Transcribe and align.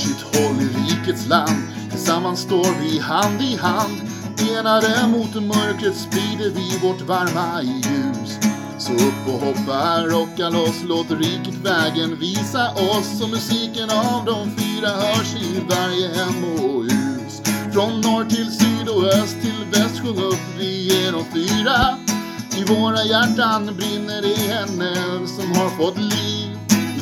varsitt 0.00 0.22
håll 0.22 0.56
i 0.60 0.66
rikets 0.66 1.28
land. 1.28 1.62
Tillsammans 1.90 2.40
står 2.40 2.80
vi 2.80 2.98
hand 2.98 3.42
i 3.42 3.56
hand. 3.56 4.00
Enade 4.58 5.06
mot 5.08 5.34
mörkret 5.34 5.96
sprider 5.96 6.50
vi 6.50 6.78
vårt 6.82 7.00
varma 7.00 7.62
ljus. 7.62 8.38
Så 8.78 8.92
upp 8.92 9.26
och 9.26 9.40
hoppa, 9.40 10.00
rocka 10.00 10.48
loss, 10.48 10.82
låt 10.84 11.10
riket 11.10 11.54
vägen 11.64 12.18
visa 12.18 12.70
oss. 12.70 13.22
Och 13.22 13.28
musiken 13.28 13.90
av 13.90 14.24
de 14.24 14.50
fyra 14.56 14.88
hörs 14.88 15.34
i 15.34 15.60
varje 15.68 16.08
hem 16.08 16.44
och 16.44 16.82
hus. 16.82 17.42
Från 17.72 18.00
norr 18.00 18.24
till 18.24 18.50
syd 18.50 18.88
och 18.88 19.04
öst 19.04 19.36
till 19.40 19.64
väst 19.72 20.00
sjung 20.02 20.18
upp, 20.18 20.44
vi 20.58 21.06
är 21.06 21.12
de 21.12 21.24
fyra. 21.34 21.98
I 22.58 22.64
våra 22.64 23.04
hjärtan 23.04 23.66
brinner 23.76 24.22
det 24.22 24.52
en 24.52 24.80
eld 24.80 25.28
som 25.28 25.52
har 25.56 25.70
fått 25.70 25.98
liv. 25.98 26.50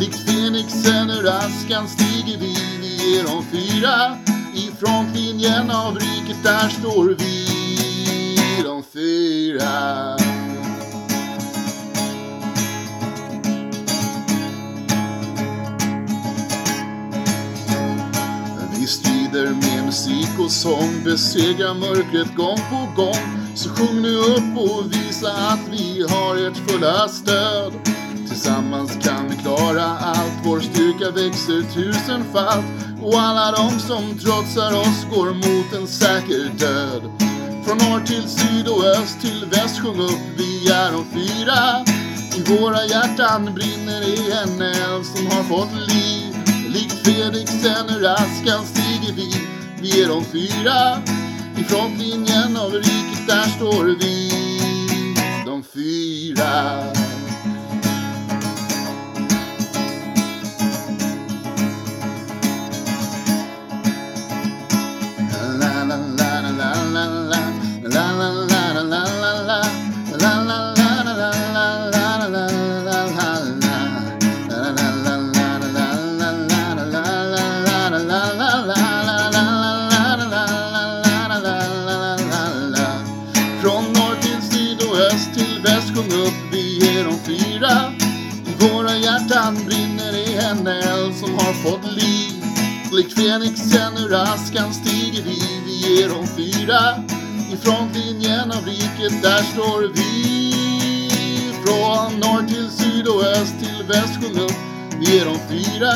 Likt 0.00 0.18
fenixen 0.26 1.10
ur 1.10 1.28
askan 1.28 1.88
stiger 1.88 2.38
vi, 2.38 2.54
vi 2.80 2.87
är 2.98 3.24
de 3.24 3.44
fyra. 3.44 4.16
I 4.54 4.70
frontlinjen 4.80 5.70
av 5.70 5.98
riket 5.98 6.42
där 6.42 6.68
står 6.68 7.16
vi, 7.18 8.62
de 8.64 8.82
fyra. 8.82 10.16
Vi 18.78 18.86
strider 18.86 19.50
med 19.50 19.84
musik 19.84 20.38
och 20.38 20.50
sång, 20.50 21.04
besegrar 21.04 21.74
mörkret 21.74 22.36
gång 22.36 22.58
på 22.70 23.02
gång. 23.02 23.38
Så 23.54 23.68
sjung 23.68 24.02
nu 24.02 24.16
upp 24.16 24.58
och 24.58 24.92
visa 24.92 25.30
att 25.30 25.68
vi 25.70 26.06
har 26.10 26.36
ert 26.36 26.56
fulla 26.56 27.08
stöd. 27.08 27.97
Tillsammans 28.38 28.96
kan 29.02 29.28
vi 29.28 29.36
klara 29.36 29.84
allt, 29.84 30.38
vår 30.44 30.60
styrka 30.60 31.10
växer 31.10 31.62
tusenfalt. 31.74 32.64
Och 33.02 33.20
alla 33.20 33.52
de 33.52 33.80
som 33.80 34.18
trotsar 34.18 34.80
oss 34.80 35.06
går 35.14 35.34
mot 35.34 35.72
en 35.80 35.86
säker 35.86 36.50
död. 36.58 37.02
Från 37.64 37.78
norr 37.78 38.06
till 38.06 38.28
syd 38.28 38.68
och 38.68 38.84
öst 38.84 39.20
till 39.20 39.46
väst 39.50 39.78
sjung 39.78 40.00
upp, 40.00 40.20
vi 40.36 40.68
är 40.70 40.92
de 40.92 41.04
fyra. 41.14 41.84
I 42.36 42.40
våra 42.52 42.84
hjärtan 42.84 43.54
brinner 43.54 44.00
det 44.00 44.32
en 44.32 44.62
eld 44.62 45.06
som 45.06 45.26
har 45.26 45.42
fått 45.42 45.72
liv. 45.72 46.34
Likt 46.68 47.04
Fredriksen 47.04 47.90
ur 47.90 48.06
askan 48.06 48.64
stiger 48.64 49.12
vi, 49.12 49.32
vi 49.80 50.02
är 50.02 50.08
de 50.08 50.24
fyra. 50.24 51.02
I 51.56 51.64
frontlinjen 51.64 52.56
av 52.56 52.72
riket 52.72 53.26
där 53.26 53.48
står 53.56 53.84
vi, 54.00 54.30
de 55.46 55.62
fyra. 55.62 56.97
Hjärtan 89.18 89.54
brinner 89.66 90.12
det 90.12 90.34
en 90.44 90.66
eld 90.66 91.14
som 91.16 91.34
har 91.34 91.52
fått 91.52 91.92
liv. 91.92 92.44
Likt 92.92 93.12
fenixen 93.12 93.96
ur 93.98 94.14
askan 94.14 94.74
stiger 94.74 95.22
vi, 95.22 95.38
vi 95.66 96.02
är 96.02 96.08
de 96.08 96.26
fyra. 96.26 96.80
I 97.52 97.56
frontlinjen 97.56 98.50
av 98.50 98.66
riket, 98.66 99.22
där 99.22 99.42
står 99.42 99.92
vi. 99.94 100.24
Från 101.64 102.20
norr 102.20 102.48
till 102.48 102.70
syd 102.70 103.08
och 103.08 103.22
öst 103.24 103.54
till 103.58 103.86
väst 103.86 104.14
sjung 104.22 104.38
upp, 104.38 104.56
vi 105.00 105.18
är 105.18 105.24
de 105.24 105.38
fyra. 105.48 105.94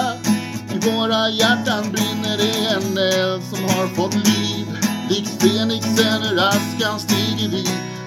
I 0.75 0.91
våra 0.91 1.29
hjärtan 1.29 1.93
brinner 1.93 2.37
det 2.37 2.75
en 2.75 2.99
eld 2.99 3.43
som 3.45 3.65
har 3.65 3.87
fått 3.87 4.15
liv. 4.15 4.67
Likt 5.11 5.43
fenixen 5.43 6.23
ur 6.33 6.39
askan 6.39 7.01
stiger 7.01 7.49
vi, 7.49 7.67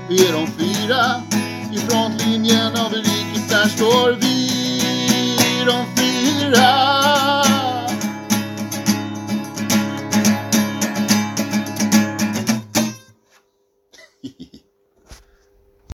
vi 0.10 0.28
är 0.28 0.34
de 0.34 0.48
fyra. 0.48 1.22
I 1.74 1.78
frontlinjen 1.78 2.76
av 2.76 2.94
riket, 2.94 3.50
där 3.50 3.68
står 3.68 4.12
vi, 4.22 4.65
don't 5.66 5.95